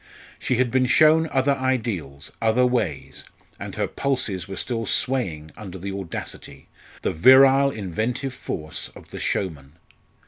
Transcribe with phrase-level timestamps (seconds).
[0.39, 3.23] She had been shown other ideals other ways
[3.59, 6.69] and her pulses were still swaying under the audacity
[7.03, 9.73] the virile inventive force of the showman.